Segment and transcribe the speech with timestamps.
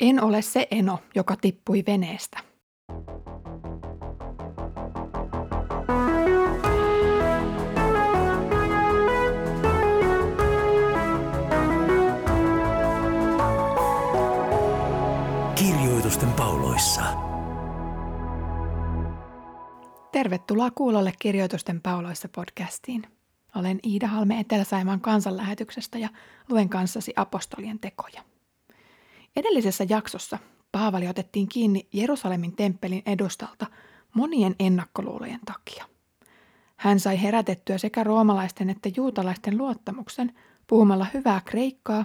[0.00, 2.38] En ole se eno, joka tippui veneestä.
[15.54, 17.02] Kirjoitusten pauloissa.
[20.12, 23.02] Tervetuloa kuulolle Kirjoitusten pauloissa podcastiin.
[23.56, 26.08] Olen Iida Halme Etelä-Saimaan kansanlähetyksestä ja
[26.48, 28.29] luen kanssasi apostolien tekoja.
[29.36, 30.38] Edellisessä jaksossa
[30.72, 33.66] Paavali otettiin kiinni Jerusalemin temppelin edustalta
[34.14, 35.84] monien ennakkoluulojen takia.
[36.76, 40.34] Hän sai herätettyä sekä roomalaisten että juutalaisten luottamuksen
[40.66, 42.04] puhumalla hyvää kreikkaa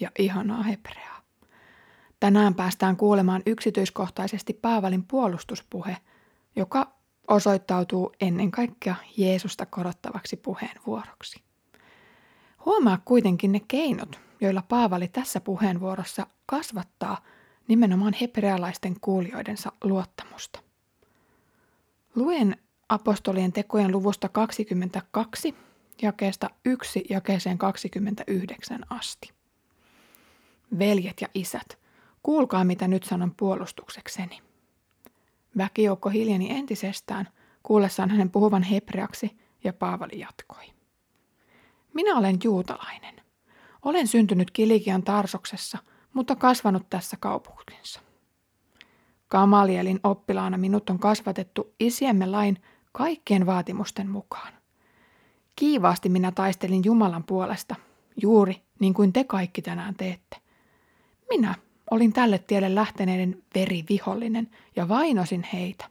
[0.00, 1.20] ja ihanaa hebreaa.
[2.20, 5.96] Tänään päästään kuulemaan yksityiskohtaisesti Paavalin puolustuspuhe,
[6.56, 6.92] joka
[7.28, 11.42] osoittautuu ennen kaikkea Jeesusta korottavaksi puheenvuoroksi.
[12.64, 17.24] Huomaa kuitenkin ne keinot, joilla Paavali tässä puheenvuorossa kasvattaa
[17.68, 20.60] nimenomaan hebrealaisten kuulijoidensa luottamusta.
[22.14, 22.56] Luen
[22.88, 25.54] apostolien tekojen luvusta 22,
[26.02, 29.30] jakeesta 1 jakeeseen 29 asti.
[30.78, 31.78] Veljet ja isät,
[32.22, 34.42] kuulkaa mitä nyt sanon puolustuksekseni.
[35.58, 37.28] Väkijoukko hiljeni entisestään,
[37.62, 40.64] kuullessaan hänen puhuvan hebreaksi, ja Paavali jatkoi.
[41.94, 43.25] Minä olen juutalainen.
[43.82, 45.78] Olen syntynyt Kilikian Tarsoksessa,
[46.14, 48.00] mutta kasvanut tässä kaupungissa.
[49.28, 54.52] Kamalielin oppilaana minut on kasvatettu isiemme lain kaikkien vaatimusten mukaan.
[55.56, 57.76] Kiivaasti minä taistelin Jumalan puolesta,
[58.22, 60.36] juuri niin kuin te kaikki tänään teette.
[61.30, 61.54] Minä
[61.90, 65.90] olin tälle tielle lähteneiden verivihollinen ja vainosin heitä.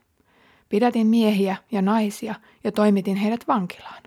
[0.68, 2.34] Pidätin miehiä ja naisia
[2.64, 4.02] ja toimitin heidät vankilaan.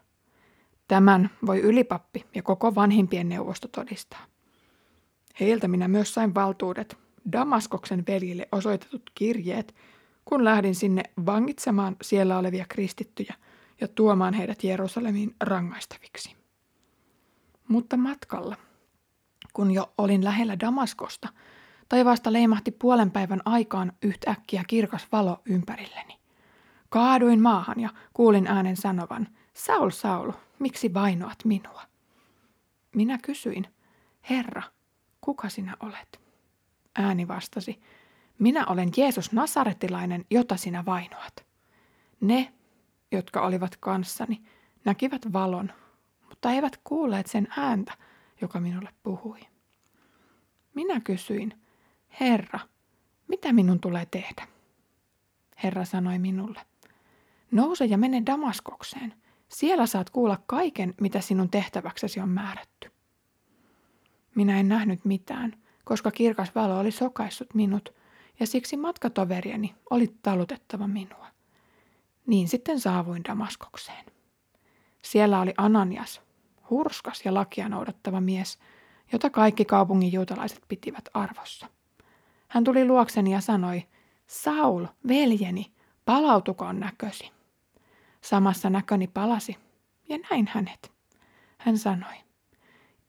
[0.89, 4.25] Tämän voi ylipappi ja koko vanhimpien neuvosto todistaa.
[5.39, 6.97] Heiltä minä myös sain valtuudet,
[7.31, 9.75] Damaskoksen veljille osoitetut kirjeet,
[10.25, 13.33] kun lähdin sinne vangitsemaan siellä olevia kristittyjä
[13.81, 16.35] ja tuomaan heidät Jerusalemiin rangaistaviksi.
[17.67, 18.55] Mutta matkalla,
[19.53, 21.29] kun jo olin lähellä Damaskosta,
[21.89, 26.19] taivaasta leimahti puolen päivän aikaan yhtäkkiä kirkas valo ympärilleni.
[26.89, 29.27] Kaaduin maahan ja kuulin äänen sanovan,
[29.59, 31.81] Saul, Saul, miksi vainoat minua?
[32.95, 33.67] Minä kysyin,
[34.29, 34.61] Herra,
[35.21, 36.21] kuka sinä olet?
[36.95, 37.81] Ääni vastasi,
[38.39, 41.45] minä olen Jeesus Nasaretilainen, jota sinä vainoat.
[42.21, 42.53] Ne,
[43.11, 44.41] jotka olivat kanssani,
[44.85, 45.71] näkivät valon,
[46.29, 47.93] mutta eivät kuulleet sen ääntä,
[48.41, 49.39] joka minulle puhui.
[50.75, 51.61] Minä kysyin,
[52.19, 52.59] Herra,
[53.27, 54.47] mitä minun tulee tehdä?
[55.63, 56.61] Herra sanoi minulle,
[57.51, 59.13] nouse ja mene Damaskokseen.
[59.49, 62.91] Siellä saat kuulla kaiken, mitä sinun tehtäväksesi on määrätty.
[64.35, 65.55] Minä en nähnyt mitään,
[65.85, 67.93] koska kirkas valo oli sokaissut minut,
[68.39, 71.27] ja siksi matkatoverieni oli talutettava minua.
[72.27, 74.05] Niin sitten saavuin Damaskokseen.
[75.01, 76.21] Siellä oli Ananias,
[76.69, 78.59] hurskas ja lakia noudattava mies,
[79.11, 81.67] jota kaikki kaupungin juutalaiset pitivät arvossa.
[82.47, 83.87] Hän tuli luokseni ja sanoi,
[84.27, 85.71] Saul, veljeni,
[86.05, 87.31] palautukoon näkösi.
[88.21, 89.57] Samassa näköni palasi
[90.09, 90.91] ja näin hänet.
[91.57, 92.15] Hän sanoi,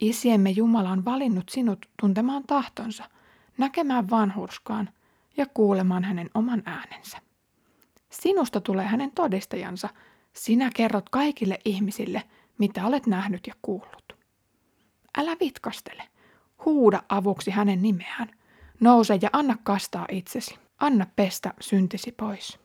[0.00, 3.04] Isiemme Jumala on valinnut sinut tuntemaan tahtonsa,
[3.58, 4.90] näkemään vanhurskaan
[5.36, 7.18] ja kuulemaan hänen oman äänensä.
[8.10, 9.88] Sinusta tulee hänen todistajansa,
[10.32, 12.22] sinä kerrot kaikille ihmisille,
[12.58, 14.12] mitä olet nähnyt ja kuullut.
[15.18, 16.08] Älä vitkastele,
[16.64, 18.30] huuda avuksi hänen nimeään,
[18.80, 22.58] nouse ja anna kastaa itsesi, anna pestä syntisi pois.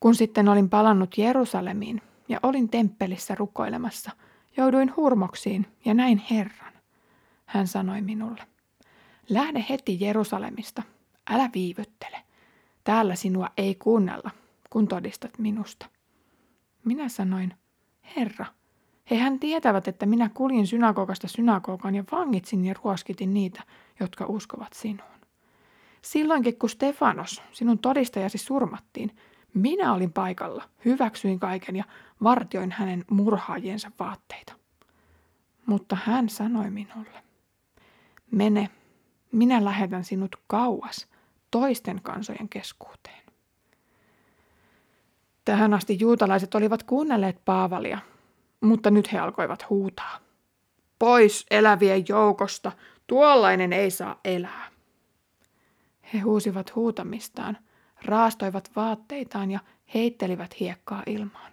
[0.00, 4.10] Kun sitten olin palannut Jerusalemiin ja olin temppelissä rukoilemassa,
[4.56, 6.72] jouduin hurmoksiin ja näin Herran.
[7.46, 8.42] Hän sanoi minulle,
[9.28, 10.82] lähde heti Jerusalemista,
[11.30, 12.16] älä viivyttele.
[12.84, 14.30] Täällä sinua ei kuunnella,
[14.70, 15.86] kun todistat minusta.
[16.84, 17.54] Minä sanoin,
[18.16, 18.46] Herra,
[19.10, 23.62] hehän tietävät, että minä kuljin synagogasta synagogaan ja vangitsin ja ruoskitin niitä,
[24.00, 25.20] jotka uskovat sinuun.
[26.02, 29.16] Silloinkin kun Stefanos, sinun todistajasi, surmattiin,
[29.54, 31.84] minä olin paikalla, hyväksyin kaiken ja
[32.22, 34.52] vartioin hänen murhaajiensa vaatteita.
[35.66, 37.22] Mutta hän sanoi minulle,
[38.30, 38.70] mene,
[39.32, 41.08] minä lähetän sinut kauas
[41.50, 43.20] toisten kansojen keskuuteen.
[45.44, 47.98] Tähän asti juutalaiset olivat kuunnelleet Paavalia,
[48.60, 50.18] mutta nyt he alkoivat huutaa.
[50.98, 52.72] Pois elävien joukosta,
[53.06, 54.70] tuollainen ei saa elää.
[56.14, 57.58] He huusivat huutamistaan–
[58.04, 59.60] raastoivat vaatteitaan ja
[59.94, 61.52] heittelivät hiekkaa ilmaan.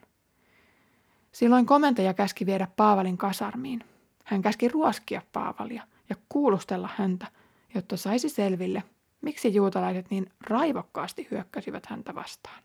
[1.32, 3.84] Silloin komentaja käski viedä Paavalin kasarmiin.
[4.24, 7.28] Hän käski ruoskia Paavalia ja kuulustella häntä
[7.76, 8.84] jotta saisi selville,
[9.22, 12.64] miksi juutalaiset niin raivokkaasti hyökkäsivät häntä vastaan.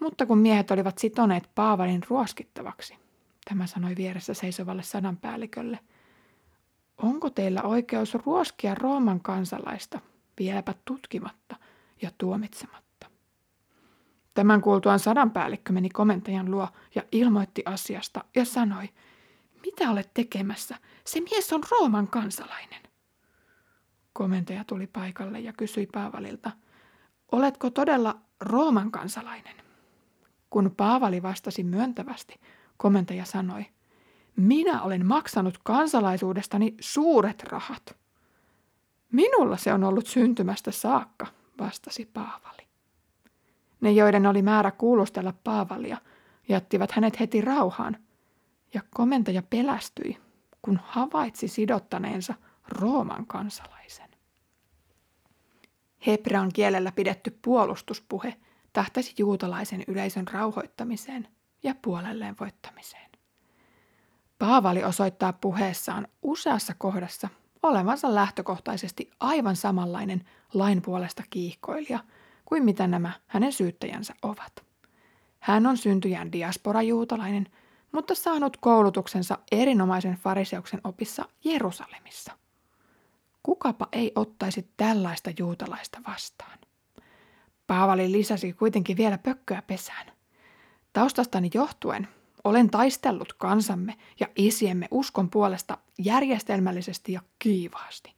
[0.00, 2.96] Mutta kun miehet olivat sitoneet Paavalin ruoskittavaksi,
[3.44, 5.78] tämä sanoi vieressä seisovalle sadanpäällikölle,
[7.02, 10.00] onko teillä oikeus ruoskia Rooman kansalaista
[10.38, 11.41] vieläpä tutkimatta
[12.02, 13.06] ja tuomitsematta?
[14.34, 18.88] Tämän kuultuaan sadanpäällikkö meni komentajan luo ja ilmoitti asiasta ja sanoi,
[19.66, 20.76] mitä olet tekemässä?
[21.04, 22.82] Se mies on Rooman kansalainen.
[24.12, 26.50] Komentaja tuli paikalle ja kysyi Paavalilta,
[27.32, 29.56] oletko todella Rooman kansalainen?
[30.50, 32.40] Kun Paavali vastasi myöntävästi,
[32.76, 33.66] komentaja sanoi,
[34.36, 37.96] minä olen maksanut kansalaisuudestani suuret rahat.
[39.12, 41.26] Minulla se on ollut syntymästä saakka,
[41.58, 42.66] vastasi Paavali.
[43.80, 45.96] Ne, joiden oli määrä kuulustella Paavalia,
[46.48, 47.96] jättivät hänet heti rauhaan,
[48.74, 50.18] ja komentaja pelästyi,
[50.62, 52.34] kun havaitsi sidottaneensa
[52.68, 54.10] Rooman kansalaisen.
[56.06, 58.36] Hebrean kielellä pidetty puolustuspuhe
[58.72, 61.28] tähtäsi juutalaisen yleisön rauhoittamiseen
[61.62, 63.10] ja puolelleen voittamiseen.
[64.38, 67.28] Paavali osoittaa puheessaan useassa kohdassa
[67.62, 70.24] olevansa lähtökohtaisesti aivan samanlainen
[70.54, 71.98] lain puolesta kiihkoilija
[72.44, 74.64] kuin mitä nämä hänen syyttäjänsä ovat.
[75.40, 77.46] Hän on syntyjään diasporajuutalainen,
[77.92, 82.32] mutta saanut koulutuksensa erinomaisen fariseuksen opissa Jerusalemissa.
[83.42, 86.58] Kukapa ei ottaisi tällaista juutalaista vastaan?
[87.66, 90.12] Paavali lisäsi kuitenkin vielä pökköä pesään.
[90.92, 92.08] Taustastani johtuen
[92.44, 98.14] olen taistellut kansamme ja isiemme uskon puolesta järjestelmällisesti ja kiivaasti.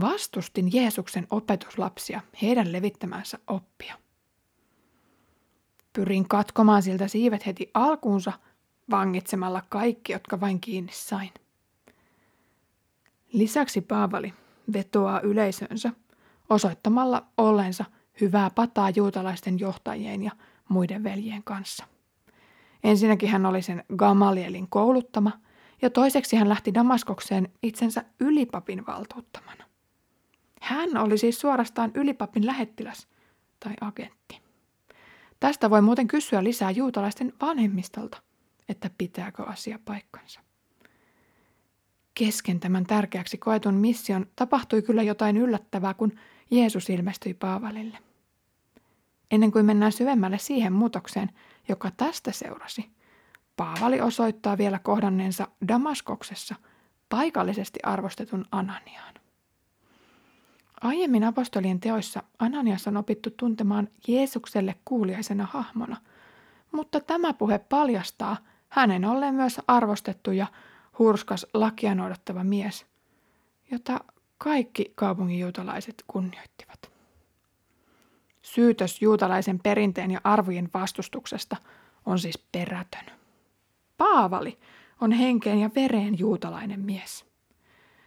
[0.00, 3.94] Vastustin Jeesuksen opetuslapsia heidän levittämänsä oppia.
[5.92, 8.32] Pyrin katkomaan siltä siivet heti alkuunsa
[8.90, 11.30] vangitsemalla kaikki, jotka vain kiinni sain.
[13.32, 14.34] Lisäksi Paavali
[14.72, 15.92] vetoaa yleisönsä
[16.50, 17.84] osoittamalla ollensa
[18.20, 20.30] hyvää pataa juutalaisten johtajien ja
[20.68, 21.91] muiden veljien kanssa.
[22.84, 25.32] Ensinnäkin hän oli sen Gamalielin kouluttama
[25.82, 29.64] ja toiseksi hän lähti Damaskokseen itsensä ylipapin valtuuttamana.
[30.60, 33.08] Hän oli siis suorastaan ylipapin lähettiläs
[33.60, 34.40] tai agentti.
[35.40, 38.22] Tästä voi muuten kysyä lisää juutalaisten vanhemmistolta,
[38.68, 40.40] että pitääkö asia paikkansa.
[42.14, 46.12] Kesken tämän tärkeäksi koetun mission tapahtui kyllä jotain yllättävää, kun
[46.50, 47.98] Jeesus ilmestyi Paavalille.
[49.30, 51.30] Ennen kuin mennään syvemmälle siihen muutokseen,
[51.68, 52.90] joka tästä seurasi,
[53.56, 56.54] Paavali osoittaa vielä kohdanneensa Damaskoksessa
[57.08, 59.14] paikallisesti arvostetun Ananiaan.
[60.80, 65.96] Aiemmin apostolien teoissa Ananias on opittu tuntemaan Jeesukselle kuuliaisena hahmona,
[66.72, 68.36] mutta tämä puhe paljastaa
[68.68, 70.46] hänen olleen myös arvostettu ja
[70.98, 72.86] hurskas lakia noudattava mies,
[73.70, 74.00] jota
[74.38, 76.91] kaikki kaupungin juutalaiset kunnioittivat.
[78.54, 81.56] Syytös juutalaisen perinteen ja arvojen vastustuksesta
[82.06, 83.04] on siis perätön.
[83.96, 84.58] Paavali
[85.00, 87.24] on henkeen ja vereen juutalainen mies.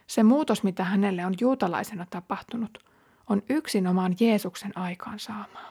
[0.06, 2.84] Se muutos, mitä hänelle on juutalaisena tapahtunut,
[3.28, 5.70] on yksinomaan Jeesuksen aikaansaamaa.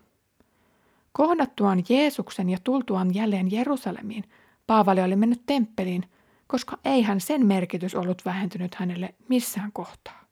[1.12, 4.24] Kohdattuaan Jeesuksen ja tultuaan jälleen Jerusalemiin,
[4.68, 6.10] Paavali oli mennyt temppeliin,
[6.48, 10.26] koska eihän sen merkitys ollut vähentynyt hänelle missään kohtaa.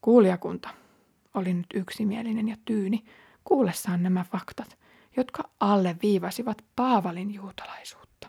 [0.00, 0.68] Kuulijakunta
[1.34, 3.04] oli nyt yksimielinen ja tyyni
[3.44, 4.78] kuullessaan nämä faktat,
[5.16, 8.28] jotka alle viivasivat Paavalin juutalaisuutta.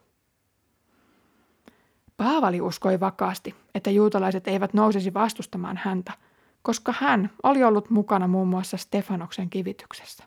[2.18, 6.14] Paavali uskoi vakaasti, että juutalaiset eivät nousisi vastustamaan häntä,
[6.62, 10.24] koska hän oli ollut mukana muun muassa Stefanoksen kivityksessä.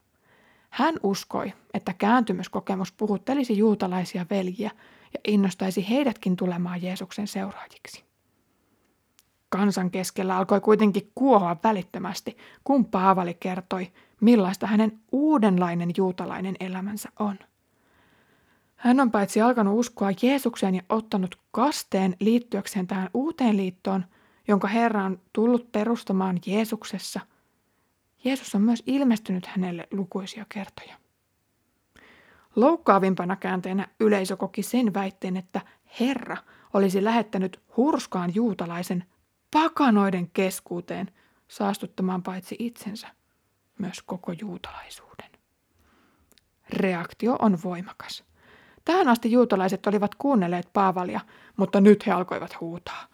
[0.71, 4.71] Hän uskoi, että kääntymyskokemus puhuttelisi juutalaisia veljiä
[5.15, 8.05] ja innostaisi heidätkin tulemaan Jeesuksen seuraajiksi.
[9.49, 17.39] Kansan keskellä alkoi kuitenkin kuohua välittömästi, kun Paavali kertoi, millaista hänen uudenlainen juutalainen elämänsä on.
[18.77, 24.05] Hän on paitsi alkanut uskoa Jeesukseen ja ottanut kasteen liittyäkseen tähän uuteen liittoon,
[24.49, 27.21] jonka Herra on tullut perustamaan Jeesuksessa.
[28.25, 30.97] Jeesus on myös ilmestynyt hänelle lukuisia kertoja.
[32.57, 35.61] Loukkaavimpana käänteenä yleisö koki sen väitteen, että
[36.01, 36.37] Herra
[36.73, 39.05] olisi lähettänyt hurskaan juutalaisen
[39.51, 41.11] pakanoiden keskuuteen
[41.49, 43.09] saastuttamaan paitsi itsensä,
[43.79, 45.31] myös koko juutalaisuuden.
[46.71, 48.25] Reaktio on voimakas.
[48.85, 51.21] Tähän asti juutalaiset olivat kuunnelleet Paavalia,
[51.57, 53.07] mutta nyt he alkoivat huutaa.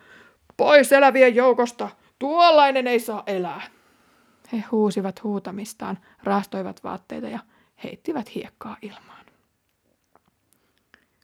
[0.56, 1.88] Pois elävien joukosta!
[2.18, 3.62] Tuollainen ei saa elää!
[4.52, 7.38] He huusivat huutamistaan, raastoivat vaatteita ja
[7.84, 9.26] heittivät hiekkaa ilmaan.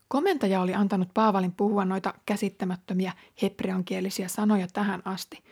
[0.09, 5.45] Komentaja oli antanut Paavalin puhua noita käsittämättömiä hebreankielisiä sanoja tähän asti,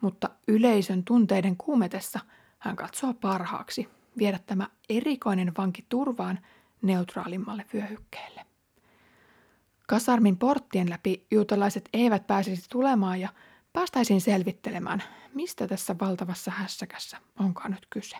[0.00, 2.20] mutta yleisön tunteiden kuumetessa
[2.64, 6.38] hän katsoo parhaaksi viedä tämä erikoinen vanki turvaan
[6.82, 8.46] neutraalimmalle vyöhykkeelle.
[9.86, 13.28] Kasarmin porttien läpi juutalaiset eivät pääsisi tulemaan ja
[13.72, 15.02] päästäisiin selvittelemään,
[15.34, 18.16] mistä tässä valtavassa hässäkässä onkaan nyt kyse.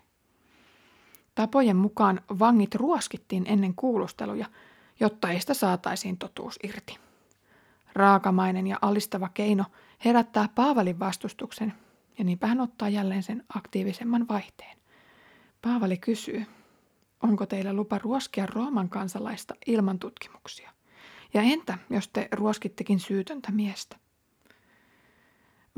[1.35, 4.47] Tapojen mukaan vangit ruoskittiin ennen kuulusteluja,
[5.01, 6.99] jotta heistä saataisiin totuus irti.
[7.93, 9.65] Raakamainen ja alistava keino
[10.05, 11.73] herättää Paavalin vastustuksen,
[12.19, 14.79] ja niinpä hän ottaa jälleen sen aktiivisemman vaihteen.
[15.63, 16.47] Paavali kysyy,
[17.23, 20.71] onko teillä lupa ruoskia Rooman kansalaista ilman tutkimuksia?
[21.35, 23.97] Ja entä, jos te ruoskittekin syytöntä miestä?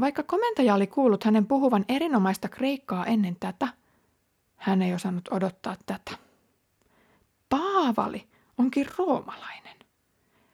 [0.00, 3.68] Vaikka komentaja oli kuullut hänen puhuvan erinomaista kreikkaa ennen tätä,
[4.56, 6.18] hän ei osannut odottaa tätä.
[7.48, 8.28] Paavali
[8.58, 9.76] onkin roomalainen.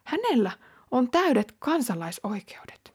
[0.05, 0.51] Hänellä
[0.91, 2.92] on täydet kansalaisoikeudet.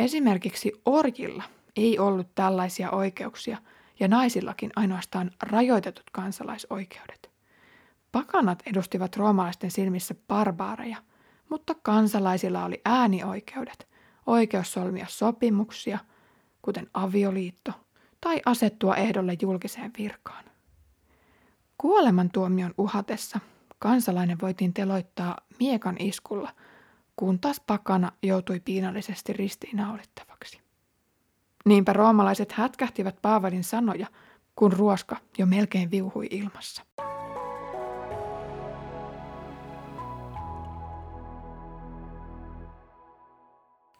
[0.00, 1.42] Esimerkiksi orjilla
[1.76, 3.58] ei ollut tällaisia oikeuksia
[4.00, 7.30] ja naisillakin ainoastaan rajoitetut kansalaisoikeudet.
[8.12, 10.96] Pakanat edustivat roomalaisten silmissä barbaareja,
[11.48, 13.88] mutta kansalaisilla oli äänioikeudet,
[14.26, 15.98] oikeus solmia sopimuksia,
[16.62, 17.72] kuten avioliitto,
[18.20, 20.44] tai asettua ehdolle julkiseen virkaan.
[21.78, 23.40] Kuolemantuomion uhatessa
[23.78, 26.52] kansalainen voitiin teloittaa miekan iskulla,
[27.20, 30.60] kun taas pakana joutui piinallisesti ristiinnaulittavaksi.
[31.64, 34.06] Niinpä roomalaiset hätkähtivät Paavalin sanoja,
[34.56, 36.82] kun ruoska jo melkein viuhui ilmassa.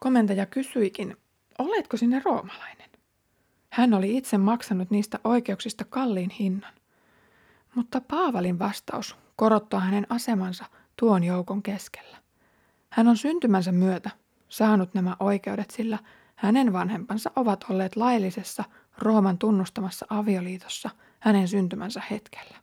[0.00, 1.16] Komentaja kysyikin,
[1.58, 2.90] oletko sinne roomalainen?
[3.70, 6.74] Hän oli itse maksanut niistä oikeuksista kalliin hinnan.
[7.74, 10.64] Mutta Paavalin vastaus korottaa hänen asemansa
[10.96, 12.29] tuon joukon keskellä.
[12.90, 14.10] Hän on syntymänsä myötä
[14.48, 15.98] saanut nämä oikeudet, sillä
[16.36, 18.64] hänen vanhempansa ovat olleet laillisessa
[18.98, 22.56] Rooman tunnustamassa avioliitossa hänen syntymänsä hetkellä.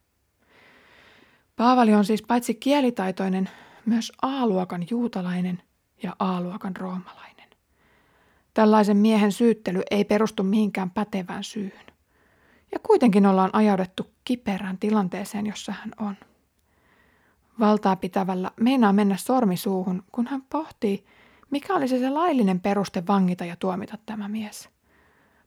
[1.55, 3.50] Paavali on siis paitsi kielitaitoinen,
[3.86, 5.62] myös A-luokan juutalainen
[6.03, 7.50] ja A-luokan roomalainen.
[8.53, 11.86] Tällaisen miehen syyttely ei perustu mihinkään pätevään syyhyn.
[12.72, 16.15] Ja kuitenkin ollaan ajaudettu kiperään tilanteeseen, jossa hän on.
[17.59, 21.05] Valtaa pitävällä meinaa mennä sormi suuhun, kun hän pohtii,
[21.51, 24.69] mikä olisi se laillinen peruste vangita ja tuomita tämä mies.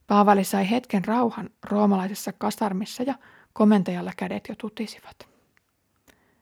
[0.07, 3.15] Paavali sai hetken rauhan roomalaisessa kasarmissa ja
[3.53, 5.27] komentajalla kädet jo tutisivat.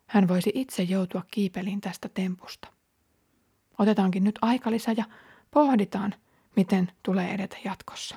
[0.08, 2.68] Hän voisi itse joutua kiipeliin tästä tempusta.
[3.80, 5.04] Otetaankin nyt aikalisä ja
[5.52, 6.16] pohditaan,
[6.56, 8.16] miten tulee edetä jatkossa.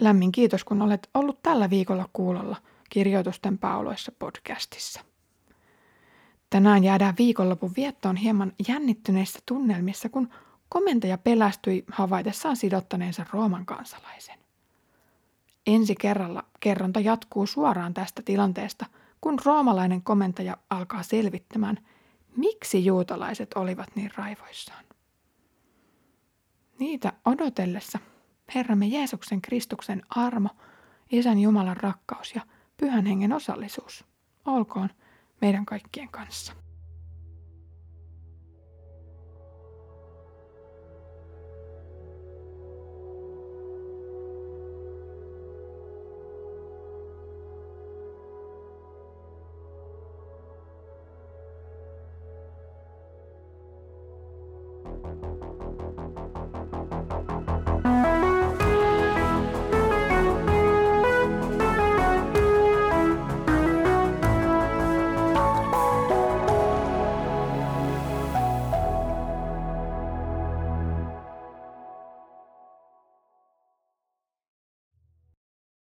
[0.00, 2.56] Lämmin kiitos, kun olet ollut tällä viikolla kuulolla
[2.90, 5.00] kirjoitusten pauloissa podcastissa.
[6.50, 10.28] Tänään jäädään viikonlopun viettoon hieman jännittyneissä tunnelmissa, kun
[10.68, 14.38] komentaja pelästyi havaitessaan sidottaneensa Rooman kansalaisen.
[15.66, 18.86] Ensi kerralla kerronta jatkuu suoraan tästä tilanteesta,
[19.20, 21.78] kun roomalainen komentaja alkaa selvittämään,
[22.36, 24.84] miksi juutalaiset olivat niin raivoissaan.
[26.78, 27.98] Niitä odotellessa
[28.54, 30.48] Herramme Jeesuksen Kristuksen armo,
[31.12, 32.42] Isän Jumalan rakkaus ja
[32.76, 34.04] Pyhän Hengen osallisuus
[34.44, 34.88] olkoon
[35.40, 36.52] meidän kaikkien kanssa.